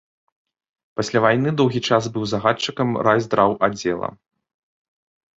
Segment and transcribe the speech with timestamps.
[0.99, 4.09] Пасля вайны доўгі час быў загадчыкам райздраўаддзела.